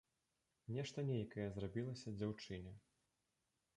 [0.77, 2.73] Нешта нейкае зрабілася дзяўчыне.